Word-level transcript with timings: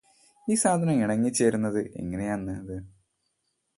ഈ 0.47 0.55
സാധനം 0.55 1.03
ഇണങ്ങിച്ചെരുന്നത് 1.03 1.79
എങ്ങനെയെന്നത് 1.95 2.75